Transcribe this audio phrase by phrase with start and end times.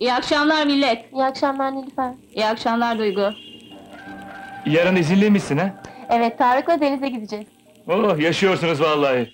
[0.00, 1.12] İyi akşamlar millet.
[1.12, 2.12] İyi akşamlar Nilüfer.
[2.34, 3.30] İyi akşamlar Duygu.
[4.66, 5.82] Yarın izinliymişsin ha?
[6.10, 7.46] Evet Tarık'la denize gideceğiz.
[7.88, 9.30] Oh yaşıyorsunuz vallahi.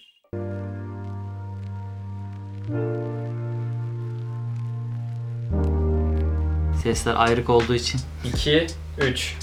[6.82, 8.00] Sesler ayrık olduğu için.
[8.24, 8.66] 2,
[8.98, 9.36] 3.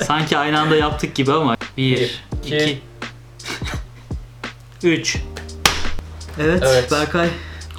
[0.02, 1.56] Sanki aynı anda yaptık gibi ama.
[1.76, 2.78] 1, Bir, 2, iki.
[4.88, 5.16] 3.
[6.40, 6.92] Evet, Evet.
[6.92, 7.28] Berkay.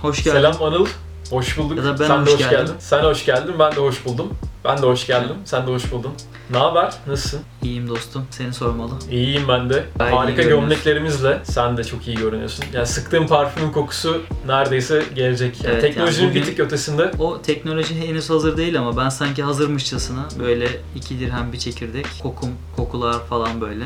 [0.02, 0.38] Hoş geldin.
[0.38, 0.88] Selam Anıl.
[1.32, 1.78] Hoş bulduk.
[1.78, 2.58] Ya da ben Sen hoş de hoş geldim.
[2.58, 2.74] geldin.
[2.80, 3.56] Sen hoş geldin.
[3.60, 4.34] Ben de hoş buldum.
[4.66, 5.36] Ben de hoş geldim.
[5.46, 6.12] Sen de hoş buldun.
[6.50, 6.94] Ne haber?
[7.08, 7.42] Nasılsın?
[7.64, 8.26] İyiyim dostum.
[8.32, 8.92] Seni sormalı.
[9.12, 9.84] İyiyim ben de.
[10.00, 10.70] Gayet iyi Harika görünüyorsun.
[10.70, 12.66] gömleklerimizle sen de çok iyi görünüyorsun.
[12.74, 15.64] Yani sıktığım parfümün kokusu neredeyse gelecek.
[15.64, 17.12] Yani Evet, teknolojinin yani bugün- bir tık ötesinde.
[17.20, 22.50] O teknoloji henüz hazır değil ama ben sanki hazırmışçasına böyle iki dirhem bir çekirdek, kokum,
[22.76, 23.84] kokular falan böyle.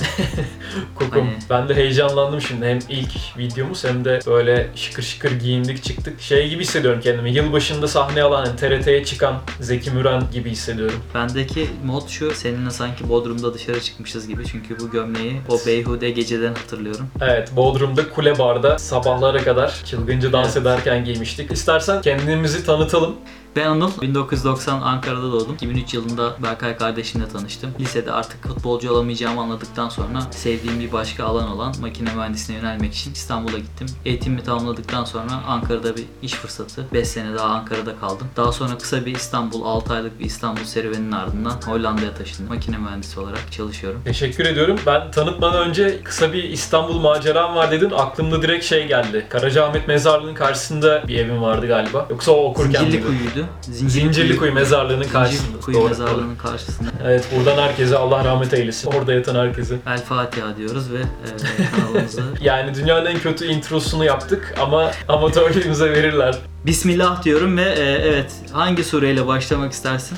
[0.96, 1.12] Kokum.
[1.22, 2.66] Hani- Ben de heyecanlandım şimdi.
[2.66, 6.22] Hem ilk videomuz hem de böyle şıkır şıkır giyindik çıktık.
[6.22, 7.32] Şey gibi hissediyorum kendimi.
[7.34, 11.00] Yılbaşında sahne alan, hani TRT'ye çıkan Zeki Müren gibi hissediyorum.
[11.16, 16.54] Bendeki mod şu, seninle sanki Bodrum'da dışarı çıkmışız gibi çünkü bu gömleği o beyhude geceden
[16.54, 17.08] hatırlıyorum.
[17.22, 20.58] Evet, Bodrum'da kule barda sabahlara kadar çılgınca dans Evet.
[20.58, 21.52] ederken giymiştik.
[21.52, 23.16] İstersen kendimizi tanıtalım.
[23.56, 25.54] Ben Anıl, 1990 Ankara'da doğdum.
[25.56, 27.72] 2003 yılında Berkay kardeşimle tanıştım.
[27.80, 33.14] Lisede artık futbolcu olamayacağımı anladıktan sonra sevdiğim bir başka alan olan makine mühendisliğine yönelmek için
[33.14, 33.88] İstanbul'a gittim.
[34.06, 36.86] Eğitimimi tamamladıktan sonra Ankara'da bir iş fırsatı.
[36.94, 38.28] 5 sene daha Ankara'da kaldım.
[38.38, 42.54] Daha sonra kısa bir İstanbul, 6 aylık bir İstanbul serüveninin ardından Hollanda'ya taşındım.
[42.54, 44.02] Makine mühendisi olarak çalışıyorum.
[44.06, 44.80] Teşekkür ediyorum.
[44.86, 47.92] Ben tanıtmadan önce kısa bir İstanbul maceram var dedin.
[47.96, 49.26] Aklımda direkt şey geldi.
[49.30, 52.08] Karacaahmet Mezarlığı'nın karşısında bir evim vardı galiba.
[52.10, 53.45] Yoksa o okurken Zincirli miydi?
[53.66, 53.90] Kuyu'ydu.
[53.90, 55.42] Zincirlikuyu Mezarlığı'nın karşısında.
[55.48, 56.90] Zincirli Kuyu Doğru, mezarlığının karşısında.
[57.04, 58.92] Evet, buradan herkese Allah rahmet eylesin.
[58.92, 59.76] Orada yatan herkese.
[59.88, 66.36] El Fatiha diyoruz ve e, kanalımızı Yani dünyanın en kötü introsunu yaptık ama amatörlüğümüze verirler.
[66.66, 70.18] Bismillah diyorum ve e, evet hangi sureyle başlamak istersin?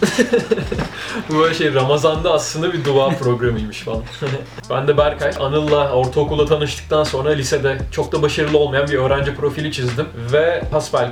[1.29, 4.03] Bu böyle şey Ramazan'da aslında bir dua programıymış falan.
[4.69, 5.31] ben de Berkay.
[5.39, 10.05] Anıl'la ortaokulda tanıştıktan sonra lisede çok da başarılı olmayan bir öğrenci profili çizdim.
[10.33, 10.63] Ve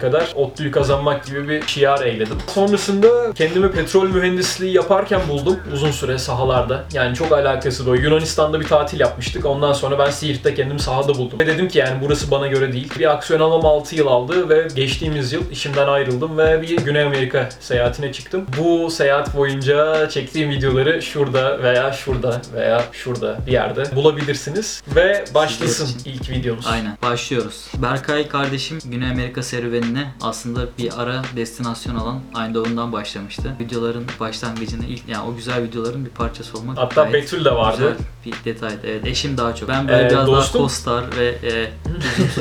[0.01, 2.37] kadar ODTÜ'yü kazanmak gibi bir şiar eyledim.
[2.53, 6.83] Sonrasında kendimi petrol mühendisliği yaparken buldum uzun süre sahalarda.
[6.93, 7.95] Yani çok alakası da.
[7.95, 9.45] Yunanistan'da bir tatil yapmıştık.
[9.45, 11.39] Ondan sonra ben Siirt'te kendimi sahada buldum.
[11.39, 12.91] Ve dedim ki yani burası bana göre değil.
[12.99, 17.49] Bir aksiyon almam 6 yıl aldı ve geçtiğimiz yıl işimden ayrıldım ve bir Güney Amerika
[17.59, 18.45] seyahatine çıktım.
[18.57, 24.83] Bu seyahat boyunca çektiğim videoları şurada veya şurada veya şurada bir yerde bulabilirsiniz.
[24.95, 26.67] Ve başlasın ilk videomuz.
[26.67, 27.65] Aynen başlıyoruz.
[27.77, 33.51] Berkay kardeşim Güney Amerika serüvenine aslında bir ara destinasyon alan Eindhoven'dan başlamıştı.
[33.59, 37.77] Videoların başlangıcını ilk yani o güzel videoların bir parçası olmak Hatta Betül de vardı.
[37.77, 38.79] Güzel bir detaydı.
[38.87, 39.69] Evet eşim daha çok.
[39.69, 40.61] Ben böyle Ee, biraz dostum?
[40.61, 41.35] daha co-star ve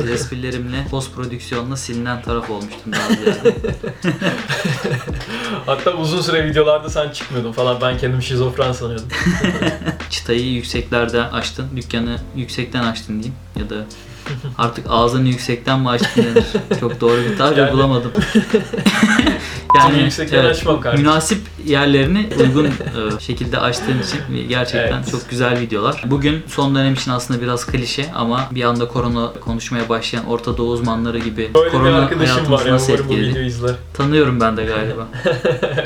[0.06, 3.54] e, esprilerimle post prodüksiyonla silinen taraf olmuştum daha ziyade.
[5.66, 7.80] Hatta uzun süre videolarda sen çıkmıyordun falan.
[7.80, 9.08] Ben kendimi şizofren sanıyordum.
[10.10, 13.84] Çıtayı yükseklerden açtın, dükkanı yüksekten açtın diyeyim ya da
[14.58, 16.44] artık ağzını yüksekten mi açtın denir.
[16.80, 18.12] Çok doğru bir tabir Yani- bulamadım.
[19.82, 21.06] Seni yüksekten açmam kardeşim.
[21.06, 22.70] Münasip yerlerini uygun e,
[23.20, 25.10] şekilde açtığın için gerçekten Evet.
[25.10, 26.02] çok güzel videolar.
[26.06, 30.70] Bugün son dönem için aslında biraz klişe ama bir anda korona konuşmaya başlayan Orta Doğu
[30.70, 33.76] uzmanları gibi Böyle korona hayatımızı ya nasıl etkiledi?
[33.94, 35.08] Tanıyorum ben de galiba.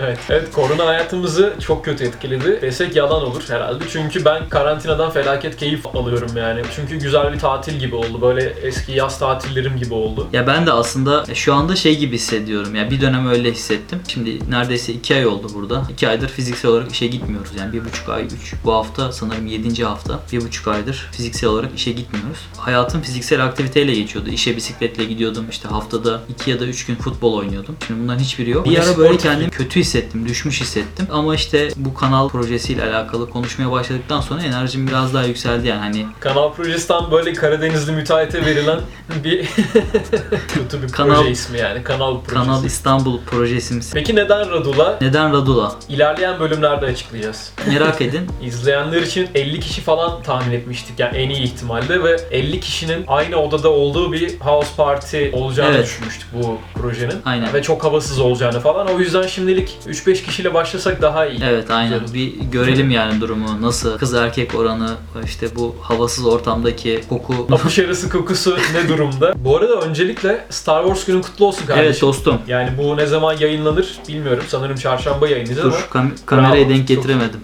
[0.01, 0.19] evet.
[0.29, 2.59] evet, korona hayatımızı çok kötü etkiledi.
[2.63, 3.85] Desek yalan olur herhalde.
[3.93, 6.63] Çünkü ben karantinadan felaket keyif alıyorum yani.
[6.77, 8.21] Çünkü güzel bir tatil gibi oldu.
[8.21, 10.27] Böyle eski yaz tatillerim gibi oldu.
[10.33, 12.75] Ya ben de aslında şu anda şey gibi hissediyorum.
[12.75, 13.78] Ya bir dönem öyle hissettim.
[14.09, 15.83] Şimdi neredeyse iki ay oldu burada.
[15.93, 17.51] İki aydır fiziksel olarak işe gitmiyoruz.
[17.59, 18.55] Yani bir buçuk ay, üç.
[18.65, 20.21] Bu hafta sanırım yedinci hafta.
[20.33, 22.39] Bir buçuk aydır fiziksel olarak işe gitmiyoruz.
[22.57, 24.31] Hayatım fiziksel aktiviteyle geçiyordu.
[24.31, 25.47] İşe bisikletle gidiyordum.
[25.51, 27.77] İşte haftada iki ya da üç gün futbol oynuyordum.
[27.87, 28.67] Şimdi bunların hiçbiri yok.
[28.67, 31.07] Bir ara böyle kendimi kötü hissettim, düşmüş hissettim.
[31.13, 36.07] Ama işte bu kanal projesiyle alakalı konuşmaya başladıktan sonra enerjim biraz daha yükseldi yani hani
[36.21, 38.81] Kanal projesi tam böyle Karadenizli müteahhite verilen
[39.25, 39.49] bir
[40.49, 41.83] kötü bir Kanal- proje ismi yani.
[41.83, 42.35] Kanal projesi.
[42.35, 43.21] Kanal İstanbul
[43.69, 43.91] projesimiz.
[43.95, 44.99] Peki neden Radula?
[45.01, 45.73] Neden Radula?
[45.89, 47.53] İlerleyen bölümlerde açıklayacağız.
[47.69, 48.21] Merak edin.
[48.43, 53.37] İzleyenler için 50 kişi falan tahmin etmiştik yani en iyi ihtimalle ve 50 kişinin aynı
[53.37, 55.85] odada olduğu bir house party olacağını Evet.
[55.87, 57.15] düşünmüştük bu projenin.
[57.25, 57.55] Aynen.
[57.55, 58.89] Ve çok havasız olacağını falan.
[58.89, 61.41] O yüzden şimdilik 3-5 kişiyle başlasak daha iyi.
[61.45, 62.01] Evet aynen.
[62.01, 62.15] Güzel.
[62.15, 63.63] Bir görelim yani durumu.
[63.63, 64.91] Nasıl kız erkek oranı,
[65.25, 67.35] işte bu havasız ortamdaki koku.
[67.53, 69.35] Apış arası kokusu ne durumda?
[69.37, 71.87] Bu arada öncelikle Star Wars günün kutlu olsun kardeşim.
[71.87, 72.39] evet dostum.
[72.47, 74.45] Yani bu ne zaman yayınlanır bilmiyorum.
[74.49, 77.41] Sanırım çarşamba yayınlayacağız Dur ama kam- kamerayı Bravo, denk getiremedim.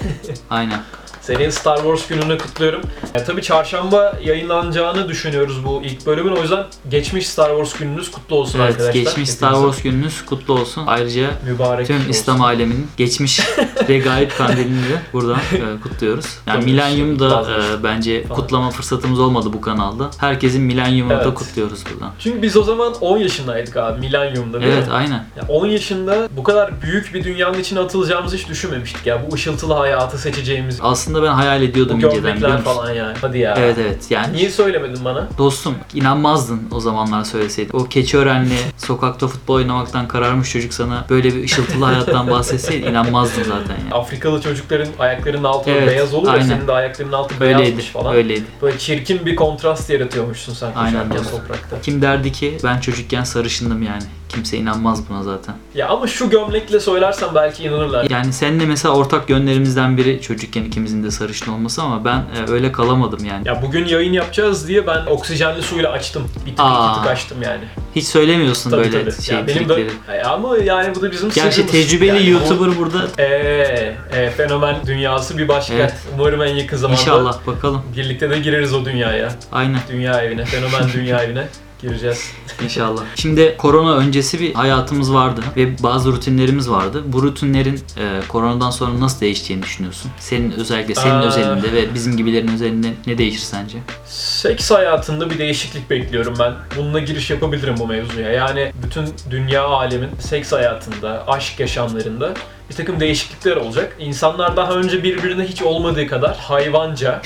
[0.50, 0.80] aynen.
[1.26, 2.80] Senin Star Wars gününü kutluyorum.
[3.14, 6.32] E, tabii çarşamba yayınlanacağını düşünüyoruz bu ilk bölümün.
[6.32, 8.94] O yüzden geçmiş Star Wars gününüz kutlu olsun Evet, arkadaşlar.
[9.02, 10.84] geçmiş Star Hepinize Wars gününüz kutlu olsun.
[10.86, 12.08] Ayrıca mübarek tüm olsun.
[12.10, 13.40] İslam aleminin geçmiş
[13.88, 16.26] regaib kandilini de buradan e, kutluyoruz.
[16.46, 18.40] Yani Tabii, milenyum da e, bence Falan.
[18.40, 20.10] kutlama fırsatımız olmadı bu kanalda.
[20.18, 21.34] Herkesin milenyumunu da Evet.
[21.34, 22.12] kutluyoruz buradan.
[22.18, 25.26] Çünkü biz o zaman 10 yaşındaydık abi Millennium'da değil Evet, aynen.
[25.36, 29.22] Ya 10 yaşında bu kadar büyük bir dünyanın içine atılacağımızı hiç düşünmemiştik ya.
[29.30, 30.78] Bu ışıltılı hayatı seçeceğimiz.
[30.82, 32.64] Aslında ben hayal Bu ediyordum inceden biliyor gömlekler musun?
[32.64, 33.16] falan yani.
[33.20, 33.54] Hadi ya.
[33.58, 35.28] Evet evet yani Niye söylemedin bana?
[35.38, 37.70] dostum inanmazdın o zamanlar söyleseydin.
[37.78, 43.76] O Keçiörenli sokakta futbol oynamaktan kararmış çocuk sana böyle bir ışıltılı hayattan bahsetseydi inanmazdın zaten
[43.84, 43.94] yani.
[43.94, 46.46] Afrikalı çocukların ayaklarının altı Evet, beyaz olur ya aynen.
[46.46, 48.14] senin de ayaklarının altı Öyleydi, beyazmış falan.
[48.14, 48.44] öyleydi.
[48.62, 51.80] Böyle çirkin bir kontrast yaratıyormuşsun sen Aynen koşarken toprakta.
[51.82, 54.02] Kim derdi ki ben çocukken sarışındım yani.
[54.34, 55.54] Kimse inanmaz buna zaten.
[55.74, 58.06] Ya ama şu gömlekle söylersen belki inanırlar.
[58.10, 62.72] Yani seninle mesela ortak yönlerimizden biri çocukken ikimizin de sarışın olması ama ben e, öyle
[62.72, 63.48] kalamadım yani.
[63.48, 66.22] Ya bugün yayın yapacağız diye ben oksijenli suyla açtım.
[66.46, 66.90] Bir tık Aa.
[66.92, 67.64] iki tık açtım yani.
[67.96, 69.22] Hiç söylemiyorsun Tabii böyle tabii.
[69.22, 70.18] şey ya benim de, trikleri.
[70.18, 71.72] Ya ama yani bu da bizim Gerçi sırrımız.
[71.72, 72.98] tecrübeli Yani YouTuber burada.
[72.98, 75.74] o- Eee e, fenomen dünyası bir başka.
[75.74, 75.94] Evet.
[76.14, 77.82] Umarım en yakın zamanda İnşallah bakalım.
[77.96, 79.32] birlikte de gireriz o dünyaya.
[79.52, 81.48] Aynen Dünya evine, fenomen dünya evine
[81.84, 82.32] gireceğiz.
[82.64, 83.02] inşallah.
[83.16, 87.02] Şimdi korona öncesi bir hayatımız vardı ve bazı rutinlerimiz vardı.
[87.06, 90.10] Bu rutinlerin e, koronadan sonra nasıl değiştiğini düşünüyorsun?
[90.18, 91.24] Senin özellikle senin Aa.
[91.24, 93.78] özelinde ve bizim gibilerin özelinde ne değişir sence?
[94.06, 96.54] Seks hayatında bir değişiklik bekliyorum ben.
[96.76, 98.30] Bununla giriş yapabilirim bu mevzuya.
[98.32, 102.34] Yani bütün dünya alemin seks hayatında, aşk yaşamlarında
[102.70, 103.96] bir takım değişiklikler olacak.
[103.98, 107.22] İnsanlar daha önce birbirine hiç olmadığı kadar hayvanca,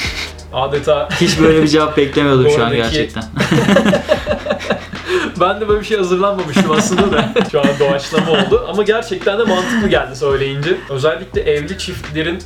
[0.53, 3.25] adeta Hiç böyle bir cevap beklemiyordum şu an gerçekten.
[5.41, 8.67] ben de böyle bir şey hazırlanmamıştım aslında da şu an doğaçlama oldu.
[8.69, 10.77] Ama gerçekten de mantıklı geldi söyleyince.
[10.91, 12.39] Özellikle evli çiftlerin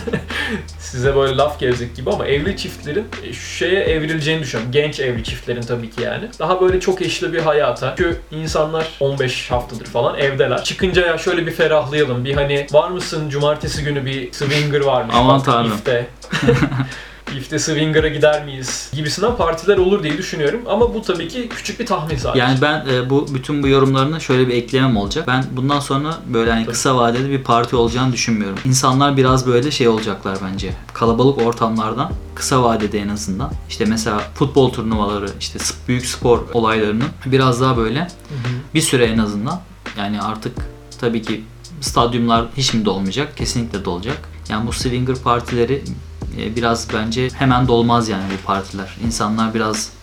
[0.78, 3.06] size böyle laf gelecek gibi ama evli çiftlerin
[3.58, 4.72] şeye evrileceğini düşünüyorum.
[4.72, 6.28] Genç evli çiftlerin tabii ki yani.
[6.38, 7.94] Daha böyle çok eşli bir hayata.
[7.98, 10.64] Çünkü insanlar 15 haftadır falan evdeler.
[10.64, 12.24] Çıkınca ya şöyle bir ferahlayalım.
[12.24, 15.14] Bir hani var mısın cumartesi günü bir swinger varmış.
[15.18, 15.80] Aman tanrım.
[17.26, 17.38] ifte.
[17.38, 20.60] İfte Swinger'a gider miyiz gibisinden partiler olur diye düşünüyorum.
[20.66, 22.40] Ama bu tabii ki küçük bir tahmin sadece.
[22.40, 25.26] Yani ben e, bu bütün bu yorumlarına şöyle bir eklemem olacak.
[25.26, 28.58] Ben bundan sonra böyle hani kısa vadede bir parti olacağını düşünmüyorum.
[28.64, 30.72] İnsanlar biraz böyle şey olacaklar bence.
[30.94, 33.52] Kalabalık ortamlardan kısa vadede en azından.
[33.68, 35.58] İşte mesela futbol turnuvaları, işte
[35.88, 38.08] büyük spor olaylarının biraz daha böyle
[38.74, 39.60] bir süre en azından.
[39.98, 40.56] Yani artık
[41.00, 41.44] tabii ki
[41.80, 43.36] stadyumlar hiç mi dolmayacak?
[43.36, 44.18] Kesinlikle dolacak.
[44.48, 45.82] Yani bu swinger partileri
[46.56, 48.96] biraz bence hemen dolmaz yani bu partiler.
[49.06, 49.95] İnsanlar biraz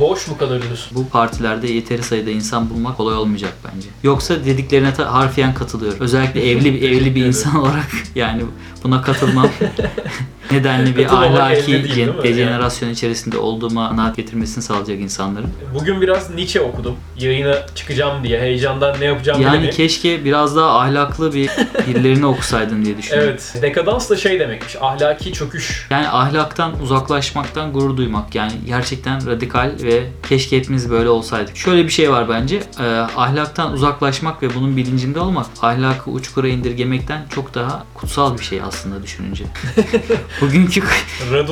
[0.00, 0.96] Boş mu kalır diyorsun?
[0.96, 3.88] bu partilerde yeteri sayıda insan bulmak kolay olmayacak bence.
[4.02, 6.00] Yoksa dediklerine harfiyen katılıyorum.
[6.00, 8.42] Özellikle evli bir evli bir insan olarak yani
[8.84, 9.48] buna katılmam
[10.50, 12.22] nedenli bir Katılmamak ahlaki değil, değil mi?
[12.22, 15.50] dejenerasyon içerisinde olduğuma kanaat getirmesini sağlayacak insanların.
[15.74, 16.96] Bugün biraz Nietzsche okudum.
[17.18, 19.76] Yayına çıkacağım diye heyecandan ne yapacağım Yani bilemiyorum.
[19.76, 21.50] keşke biraz daha ahlaklı bir
[21.88, 23.30] birilerini okusaydın diye düşünüyorum.
[23.30, 23.62] Evet.
[23.62, 24.76] Dekadans da şey demekmiş.
[24.80, 25.86] Ahlaki çöküş.
[25.90, 28.34] Yani ahlaktan uzaklaşmaktan gurur duymak.
[28.34, 31.56] Yani gerçekten radikal ve keşke hepimiz böyle olsaydık.
[31.56, 32.62] Şöyle bir şey var bence.
[32.80, 32.84] e,
[33.16, 39.02] ahlaktan uzaklaşmak ve bunun bilincinde olmak ahlakı uçkura indirgemekten çok daha kutsal bir şey aslında
[39.02, 39.44] düşününce.
[40.40, 40.82] Bugünkü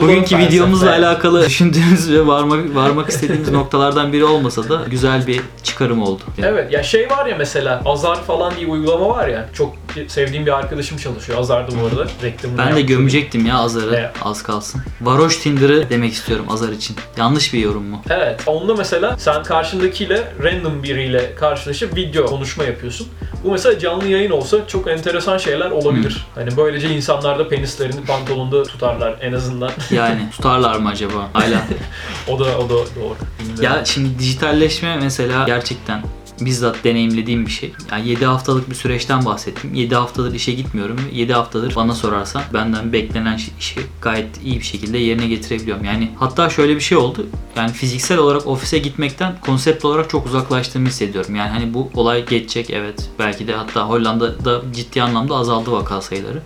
[0.01, 6.03] bugünkü videomuzla alakalı düşündüğümüz ve varmak varmak istediğimiz noktalardan biri olmasa da güzel bir çıkarım
[6.03, 6.23] oldu.
[6.43, 9.49] Evet ya şey var ya mesela Azar falan diye uygulama var ya.
[9.53, 11.39] Çok sevdiğim bir arkadaşım çalışıyor.
[11.39, 12.11] Azar'da bu arada.
[12.23, 12.87] Reklamını Ben de yaptı.
[12.87, 14.11] gömecektim ya Azar'ı Evet.
[14.23, 14.83] az kalsın.
[15.01, 16.97] Varoş Tinder'ı demek istiyorum Azar için.
[17.17, 18.03] Yanlış bir yorum mu?
[18.11, 18.41] Evet.
[18.47, 23.09] Onda mesela sen karşındakiyle random biriyle karşılaşıp video konuşma yapıyorsun.
[23.45, 26.27] Bu mesela canlı yayın olsa çok enteresan şeyler olabilir.
[26.35, 29.71] Hani böylece insanlar da penislerini pantolonda tutarlar en azından.
[29.91, 31.29] Yani tutarlar mı acaba?
[31.33, 31.63] Hala.
[32.29, 33.17] o da o da doğru.
[33.41, 33.65] Bilmiyorum.
[33.65, 36.03] Ya şimdi dijitalleşme mesela gerçekten
[36.41, 37.73] bizzat deneyimlediğim bir şey.
[37.93, 39.75] Yani 7 haftalık bir süreçten bahsettim.
[39.75, 44.59] 7 haftadır işe gitmiyorum ve 7 haftadır bana sorarsan benden beklenen şi- işi gayet iyi
[44.59, 45.85] bir şekilde yerine getirebiliyorum.
[45.85, 47.27] Yani hatta şöyle bir şey oldu.
[47.57, 51.35] Yani fiziksel olarak ofise gitmekten konsept olarak çok uzaklaştığımı hissediyorum.
[51.35, 53.09] Yani hani bu olay geçecek evet.
[53.19, 56.43] Belki de hatta Hollanda'da ciddi anlamda azaldı vaka sayıları.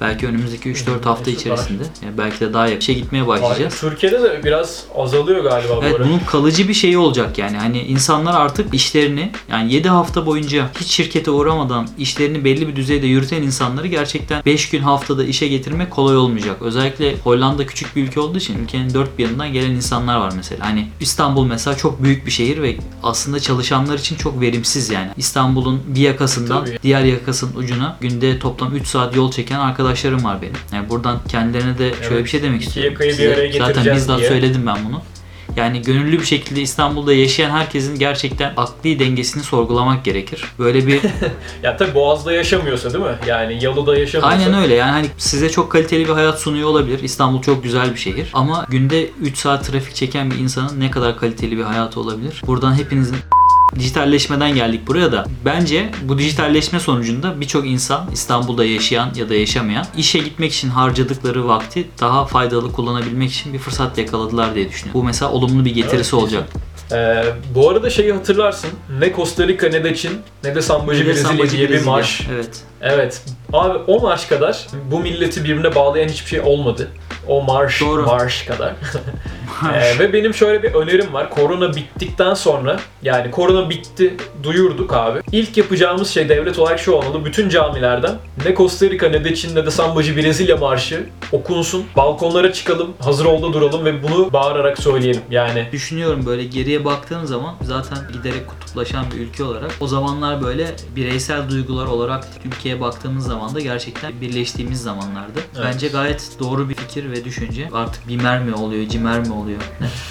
[0.00, 1.82] Belki önümüzdeki 3-4 hafta içerisinde.
[2.04, 3.80] Yani belki de daha yakın işe gitmeye başlayacağız.
[3.80, 6.04] Türkiye'de de biraz azalıyor galiba bu Evet ara.
[6.04, 7.56] bunun kalıcı bir şeyi olacak yani.
[7.56, 13.06] Hani insanlar artık işlerini yani 7 hafta boyunca hiç şirkete uğramadan işlerini belli bir düzeyde
[13.06, 16.56] yürüten insanları gerçekten 5 gün haftada işe getirmek kolay olmayacak.
[16.62, 20.66] Özellikle Hollanda küçük bir ülke olduğu için ülkenin dört bir yanından gelen insanlar var mesela.
[20.66, 25.08] Hani İstanbul mesela çok büyük bir şehir ve aslında çalışanlar için çok verimsiz yani.
[25.16, 26.78] İstanbul'un bir yakasından Tabii.
[26.82, 30.54] diğer yakasının ucuna günde toplam 3 saat yol çeken arkadaşlar arkadaşlarım var benim.
[30.72, 32.92] Yani buradan kendilerine de şöyle Evet, bir şey demek istiyorum.
[32.92, 33.16] yakayı bir
[33.52, 34.28] Size Zaten bizzat diye.
[34.28, 35.02] söyledim ben bunu.
[35.56, 40.44] Yani gönüllü bir şekilde İstanbul'da yaşayan herkesin gerçekten akli dengesini sorgulamak gerekir.
[40.58, 41.00] Böyle bir
[41.62, 43.14] Ya tabii Boğaz'da yaşamıyorsa değil mi?
[43.26, 44.38] Yani Yalı'da yaşamıyorsa.
[44.38, 47.02] Aynen öyle yani hani size çok kaliteli bir hayat sunuyor olabilir.
[47.02, 48.30] İstanbul çok güzel bir şehir.
[48.34, 52.42] Ama günde 3 saat trafik çeken bir insanın ne kadar kaliteli bir hayatı olabilir?
[52.46, 53.16] Buradan hepinizin
[53.74, 55.26] dijitalleşmeden geldik buraya da.
[55.44, 61.48] Bence bu dijitalleşme sonucunda birçok insan İstanbul'da yaşayan ya da yaşamayan işe gitmek için harcadıkları
[61.48, 65.00] vakti daha faydalı kullanabilmek için bir fırsat yakaladılar diye düşünüyorum.
[65.00, 66.44] Bu mesela olumlu bir getirisi Evet, olacak.
[66.92, 68.70] Ee, bu arada şeyi hatırlarsın.
[68.98, 70.12] Ne Costa Rica ne de Çin
[70.44, 72.28] ne de Sambacı Brezilya diye bir marş.
[72.32, 72.62] Evet.
[72.80, 73.22] Evet.
[73.52, 76.88] Abi o marş kadar bu milleti birbirine bağlayan hiçbir şey olmadı.
[77.26, 78.02] O marş, Doğru.
[78.06, 78.74] marş kadar.
[79.74, 81.30] Ee, ve benim şöyle bir önerim var.
[81.30, 85.20] Korona bittikten sonra yani korona bitti duyurduk abi.
[85.32, 87.24] İlk yapacağımız şey devlet olarak şu olmalı.
[87.24, 88.14] Bütün camilerden
[88.46, 91.84] ne Costa Rica ne de Çin ne de Sambacı Brezilya marşı okunsun.
[91.96, 95.22] Balkonlara çıkalım, hazır olda duralım ve bunu bağırarak söyleyelim.
[95.30, 100.66] Yani Düşünüyorum böyle geriye baktığım zaman zaten giderek kutuplaşan bir ülke olarak o zamanlar böyle
[100.96, 105.38] bireysel duygular olarak ülkeye baktığımız zaman da gerçekten birleştiğimiz zamanlardı.
[105.56, 105.66] Evet.
[105.66, 107.68] Bence gayet doğru bir fikir ve düşünce.
[107.72, 109.58] Artık bimer mi oluyor, cimer mi oluyor?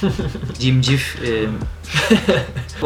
[0.59, 1.45] Cimcif e,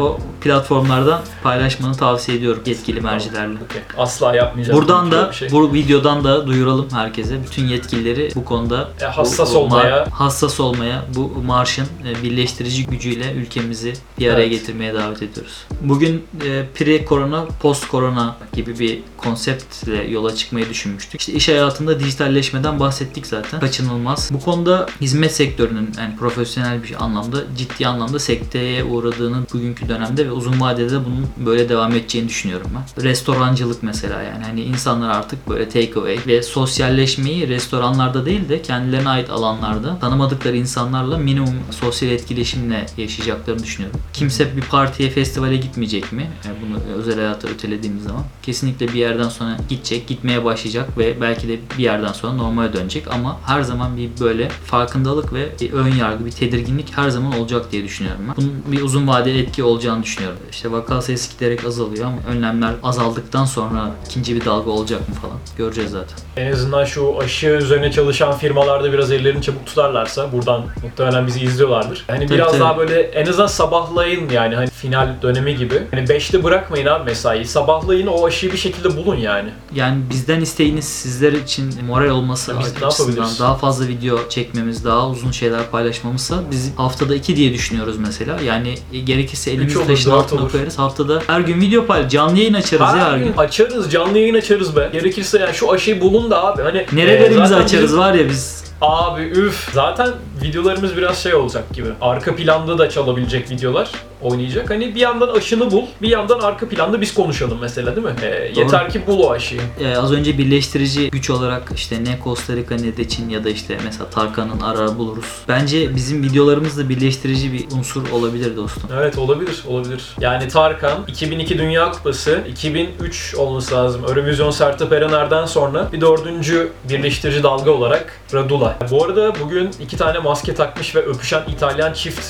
[0.00, 3.58] o platformlardan paylaşmanı tavsiye ediyorum yetkili mercilerle.
[3.64, 4.78] okey, asla yapmayacağım.
[4.80, 5.50] Buradan da şey.
[5.50, 7.42] bu videodan da duyuralım herkese.
[7.42, 10.06] Bütün yetkilileri bu konuda E, hassas bu- olmaya.
[10.12, 14.50] hassas olmaya, bu marşın e, birleştirici gücüyle ülkemizi bir araya Evet.
[14.50, 15.52] getirmeye davet ediyoruz.
[15.80, 21.20] Bugün e, pre-korona, post-korona gibi bir konseptle yola çıkmayı düşünmüştük.
[21.20, 23.60] İşte iş hayatında dijitalleşmeden bahsettik zaten.
[23.60, 24.30] Kaçınılmaz.
[24.32, 30.32] Bu konuda hizmet sektörünün yani profesyonel bir anlamda ciddi anlamda sekteye uğradığını bugünkü dönemde ve
[30.32, 33.04] uzun vadede de bunun böyle devam edeceğini düşünüyorum ben.
[33.04, 39.08] Restorancılık mesela yani hani insanlar artık böyle take away ve sosyalleşmeyi restoranlarda değil de kendilerine
[39.08, 44.00] ait alanlarda tanımadıkları insanlarla minimum sosyal etkileşimle yaşayacaklarını düşünüyorum.
[44.12, 46.30] Kimse bir partiye, festivale gitmeyecek mi?
[46.46, 51.48] Yani bunu özel hayata ötelediğimiz zaman kesinlikle bir yerden sonra gidecek, gitmeye başlayacak ve belki
[51.48, 56.21] de bir yerden sonra normale dönecek ama her zaman bir böyle farkındalık ve ön yargı,
[56.26, 58.36] bir tedirginlik her zaman olacak diye düşünüyorum ben.
[58.36, 60.38] Bunun bir uzun vadeli etki olacağını düşünüyorum.
[60.50, 65.36] İşte vaka sayısı giderek azalıyor ama önlemler azaldıktan sonra ikinci bir dalga olacak mı falan
[65.58, 66.16] göreceğiz zaten.
[66.36, 72.04] En azından şu aşı üzerine çalışan firmalarda biraz ellerini çabuk tutarlarsa buradan muhtemelen bizi izliyorlardır.
[72.06, 72.60] Hani Tabii, biraz tabii.
[72.60, 75.82] daha böyle en azından sabahlayın yani hani final dönemi gibi.
[75.90, 77.44] Hani 5'te bırakmayın abi mesaiyi.
[77.44, 79.48] Sabahlayın o aşıyı bir şekilde bulun yani.
[79.74, 85.30] Yani bizden isteğiniz sizler için moral olması Biz açısından daha fazla video çekmemiz, daha uzun
[85.30, 88.36] şeyler paylaşmamızsa biz haftada iki diye düşünüyoruz mesela.
[88.46, 90.50] Yani e, gerekirse elimizi olur, taşın altına olur.
[90.52, 90.78] koyarız.
[90.78, 93.24] Haftada her gün video paylaş, canlı yayın açarız ya her Her gün.
[93.26, 94.90] gün açarız, canlı yayın açarız be.
[94.92, 96.62] Gerekirse yani şu aşıyı bulun da abi.
[96.62, 98.62] Hani Nerelerimizi e, açarız bizim- var ya biz.
[98.80, 99.68] Abi üf.
[99.72, 100.08] Zaten
[100.42, 101.88] videolarımız biraz şey olacak gibi.
[102.00, 103.90] Arka planda da çalabilecek videolar
[104.22, 104.70] oynayacak.
[104.70, 108.14] Hani bir yandan aşını bul, bir yandan arka planda biz konuşalım mesela değil mi?
[108.22, 109.60] Ee, yeter ki bul o aşıyı.
[109.80, 113.50] Ee, az önce birleştirici güç olarak işte ne Costa Rica ne de Çin ya da
[113.50, 115.24] işte mesela Tarkan'ın arar buluruz.
[115.48, 118.90] Bence bizim videolarımız da birleştirici bir unsur olabilir dostum.
[118.94, 120.02] Evet olabilir, olabilir.
[120.20, 124.04] Yani Tarkan 2002 Dünya Kupası, 2003 olması lazım.
[124.08, 128.78] Eurovision Sertab Erener'den sonra bir dördüncü birleştirici dalga olarak Radula.
[128.90, 132.20] Bu arada bugün iki tane maske takmış ve öpüşen İtalyan çift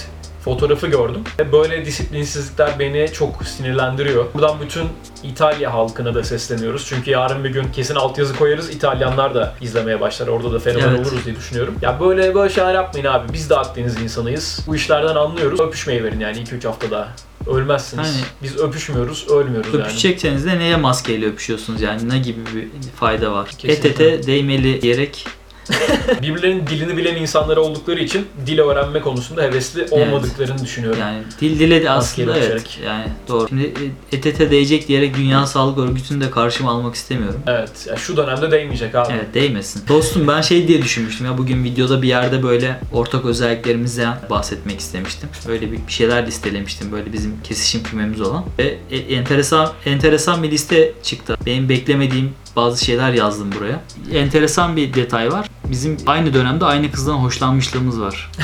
[0.44, 1.20] fotoğrafı gördüm.
[1.38, 4.24] Ve Böyle disiplinsizlikler beni çok sinirlendiriyor.
[4.34, 4.88] Buradan bütün
[5.22, 6.86] İtalya halkına da sesleniyoruz.
[6.88, 8.70] Çünkü yarın bir gün kesin altyazı koyarız.
[8.70, 10.26] İtalyanlar da izlemeye başlar.
[10.28, 11.00] Orada da fenomen Evet.
[11.06, 11.74] oluruz diye düşünüyorum.
[11.82, 13.32] Ya böyle böyle şeyler yapmayın abi.
[13.32, 14.60] Biz de Akdeniz insanıyız.
[14.66, 15.60] Bu işlerden anlıyoruz.
[15.60, 17.08] Öpüşmeyi verin yani 2-3 hafta daha.
[17.46, 18.06] Ölmezsiniz.
[18.06, 19.82] Hani- Biz öpüşmüyoruz, ölmüyoruz yani.
[19.82, 23.48] Öpüşecekseniz de neye maskeyle öpüşüyorsunuz yani ne gibi bir fayda var?
[23.58, 23.88] Kesinlikle.
[23.88, 25.26] Et ete değmeli diyerek
[26.22, 31.00] Birbirlerinin dilini bilen insanlar oldukları için dil öğrenme konusunda hevesli olmadıklarını düşünüyorum.
[31.00, 32.78] Yani dil dile de aslında Maskeyle evet.
[32.86, 33.48] Yani doğru.
[33.48, 37.40] Şimdi e, et ete değecek diyerek Dünya Sağlık Örgütü'nü de karşıma almak istemiyorum.
[37.46, 39.12] Evet, ya şu dönemde değmeyecek abi.
[39.12, 39.82] Evet değmesin.
[39.88, 45.28] Dostum ben şey diye düşünmüştüm ya bugün videoda bir yerde böyle ortak özelliklerimizden bahsetmek istemiştim.
[45.48, 48.44] Böyle bir, bir şeyler listelemiştim böyle bizim kesişim kümemiz olan.
[48.58, 51.36] Ve e, enteresan enteresan bir liste çıktı.
[51.46, 53.80] Benim beklemediğim bazı şeyler yazdım buraya.
[54.18, 55.50] Enteresan bir detay var.
[55.70, 58.30] bizim aynı dönemde aynı kızdan hoşlanmışlığımız var.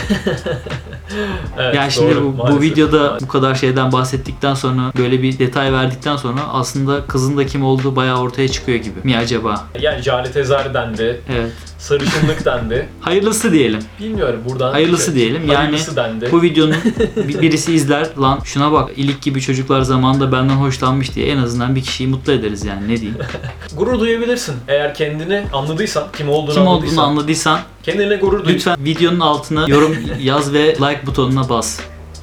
[1.58, 5.72] Evet, yani şimdi doğru, bu, bu videoda bu kadar şeyden bahsettikten sonra böyle bir detay
[5.72, 9.66] verdikten sonra aslında kızın da kim olduğu bayağı ortaya çıkıyor gibi mi acaba?
[9.80, 11.52] Yani Jale Tezari dendi, Evet.
[11.78, 12.88] Sarışınlık dendi.
[13.00, 13.80] Hayırlısı diyelim.
[14.00, 14.73] Bilmiyorum buradan.
[14.73, 15.42] Hayırlısı diyelim.
[15.47, 16.28] Yani Hayırlısı dendi.
[16.32, 16.75] Bu videonun
[17.28, 21.76] bir- birisi izler lan şuna bak ilik gibi çocuklar zamanında benden hoşlanmış diye en azından
[21.76, 23.18] bir kişiyi mutlu ederiz yani ne diyeyim.
[23.76, 24.54] Gurur duyabilirsin.
[24.68, 26.99] Eğer kendini anladıysan, kim olduğunu Kim anladıysan.
[26.99, 28.54] olduğunu anladıysan Kendine gurur duy.
[28.54, 31.80] lütfen videonun altına yorum yaz ve like butonuna bas.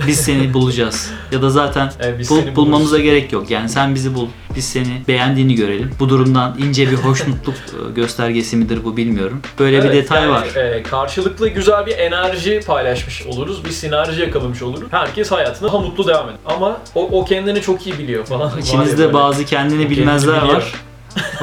[0.07, 1.11] Biz seni bulacağız.
[1.31, 3.51] Ya da zaten biz bul- bulmamıza gerek yok.
[3.51, 4.27] Yani sen bizi bul.
[4.55, 5.91] Biz seni beğendiğini görelim.
[5.99, 9.41] Bu durumdan ince bir hoşnutluk e, göstergesi midir bu bilmiyorum.
[9.59, 10.55] Böyle bir Evet, detay yani, var.
[10.55, 13.65] e, karşılıklı güzel bir enerji paylaşmış oluruz.
[13.65, 14.87] Bir sinerji yakalamış oluruz.
[14.91, 16.37] Herkes hayatına daha mutlu devam eder.
[16.45, 18.59] Ama o, o kendini çok iyi biliyor falan.
[18.59, 20.73] İçinizde bazı kendini bilmezler var.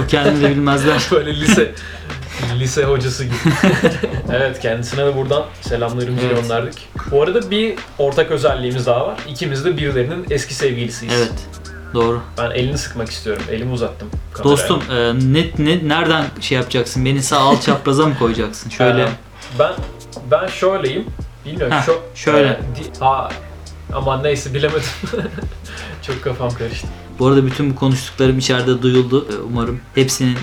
[0.04, 1.02] O kendini bilmezler.
[1.12, 1.73] Böyle lise
[2.61, 3.34] lise hocası gibi.
[4.32, 6.40] evet kendisine de buradan selamlarımızı Evet.
[6.42, 6.88] gönderdik.
[7.11, 9.18] Bu arada bir ortak özelliğimiz daha var.
[9.28, 11.14] İkimiz de birilerinin eski sevgilisiyiz.
[11.16, 11.32] Evet.
[11.94, 12.20] Doğru.
[12.38, 13.42] Ben elini sıkmak istiyorum.
[13.50, 14.08] Elimi uzattım.
[14.32, 14.52] kameraya.
[14.52, 17.04] Dostum e, ne, ne nereden şey yapacaksın?
[17.04, 18.70] Beni sağ alt çapraza mı koyacaksın?
[18.78, 19.02] Şöyle.
[19.02, 19.08] Ee,
[19.58, 19.72] ben
[20.30, 21.04] ben şöyleyim.
[21.46, 21.76] Bilmiyorum.
[21.76, 22.49] Heh, şu, şöyle.
[22.49, 23.28] e, di- ha,
[23.92, 24.82] aman neyse bilemedim.
[26.02, 26.87] Çok kafam karıştı.
[27.18, 29.26] Bu arada bütün bu konuştuklarım içeride duyuldu.
[29.32, 30.38] E, Umarım hepsinin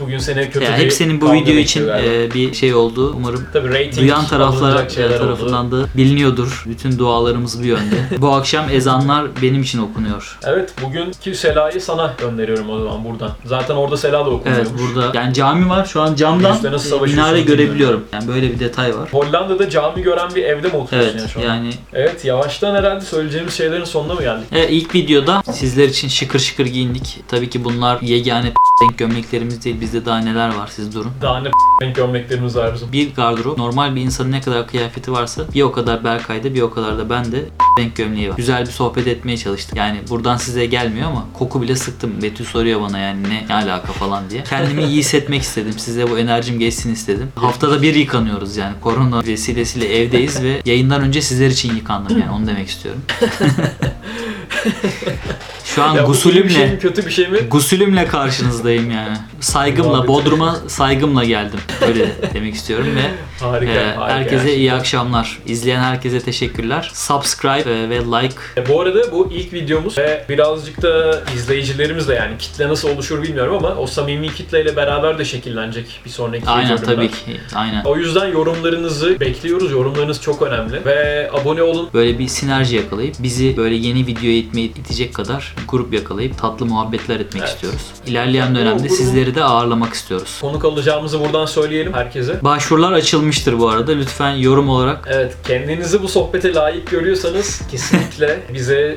[0.00, 3.14] Bugün seni kötü ya bir hepsinin bu video için e, bir şey oldu.
[3.16, 5.82] Umarım Tabii rating duyan taraflar tarafından oldu.
[5.82, 6.64] da biliniyordur.
[6.68, 7.96] Bütün dualarımız bir yönde.
[8.18, 10.38] bu akşam ezanlar benim için okunuyor.
[10.44, 13.30] Evet bugünkü Sela'yı sana gönderiyorum o zaman buradan.
[13.44, 14.32] Zaten orada Sela da Evet
[14.66, 14.80] okunuyormuş.
[14.80, 16.56] burada yani cami var şu an camdan
[17.02, 18.04] minare görebiliyorum.
[18.12, 19.08] Yani böyle bir detay var.
[19.12, 21.44] Hollanda'da cami gören bir evde mi oturuyorsun Evet yani şu an?
[21.54, 24.46] yani Evet yavaştan herhalde söyleyeceğimiz şeylerin sonuna mı geldik?
[24.52, 27.20] Evet, ilk videoda sizler için şıkır şıkır giyindik.
[27.28, 29.80] Tabii ki bunlar yegane renk gömleklerimiz değil.
[29.80, 31.12] Bizde daha neler var siz durun.
[31.22, 31.48] Daha ne
[31.82, 32.92] renk gömleklerimiz var bizim.
[32.92, 36.70] Bir gardırop normal bir insanın ne kadar kıyafeti varsa bir o kadar Berkay'da bir o
[36.70, 37.44] kadar da bende
[37.78, 38.36] renk gömleği var.
[38.36, 39.76] Güzel bir sohbet etmeye çalıştık.
[39.76, 42.22] Yani buradan size gelmiyor ama koku bile sıktım.
[42.22, 44.44] Betül soruyor bana yani ne, ne alaka falan diye.
[44.44, 45.74] Kendimi iyi hissetmek istedim.
[45.76, 47.28] Size bu enerjim geçsin istedim.
[47.36, 48.74] Haftada bir yıkanıyoruz yani.
[48.80, 53.02] Korona vesilesiyle evdeyiz ve yayından önce sizler için yıkandım yani onu demek istiyorum.
[55.74, 57.38] Şu an Ya bu iyi bir gusülümle şey mi kötü bir şey mi?
[57.50, 59.16] Gusülümle karşınızdayım yani.
[59.40, 60.08] Saygımla, Muhabbeti.
[60.08, 61.60] Bodrum'a saygımla geldim.
[61.88, 63.72] Öyle demek istiyorum ve Harika.
[63.72, 65.38] e, harika herkese iyi akşamlar.
[65.46, 66.90] İzleyen herkese teşekkürler.
[66.94, 68.34] Subscribe e, ve like.
[68.56, 73.56] E, Bu arada bu ilk videomuz ve birazcık da izleyicilerimizle yani kitle nasıl oluşur bilmiyorum
[73.56, 76.94] ama o samimi kitleyle beraber de şekillenecek bir sonraki Aynen bölümler.
[76.94, 77.40] tabii ki.
[77.54, 77.84] Aynen.
[77.84, 79.72] O yüzden yorumlarınızı bekliyoruz.
[79.72, 80.84] Yorumlarınız çok önemli.
[80.84, 81.88] Ve abone olun.
[81.94, 87.20] Böyle bir sinerji yakalayıp bizi böyle yeni videoya itmeye itecek kadar grup yakalayıp tatlı muhabbetler
[87.20, 87.54] etmek Evet.
[87.54, 87.80] istiyoruz.
[88.06, 90.38] İlerleyen dönemde sizleri de ağırlamak istiyoruz.
[90.40, 92.44] Konuk alacağımızı buradan söyleyelim herkese.
[92.44, 93.92] Başvurular açılmıştır bu arada.
[93.92, 98.96] Lütfen yorum olarak Evet, kendinizi bu sohbete layık görüyorsanız kesinlikle bize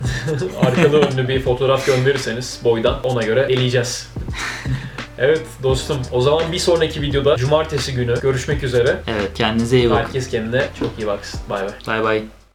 [0.66, 4.08] arkalı önlü bir fotoğraf gönderirseniz boydan ona göre eleyeceğiz.
[5.18, 8.96] evet dostum, o zaman bir sonraki videoda cumartesi günü görüşmek üzere.
[9.08, 10.04] evet kendinize iyi bakın.
[10.04, 11.40] Herkes kendine çok iyi baksın.
[11.50, 11.72] Bay bay.
[11.88, 12.24] Bay bay.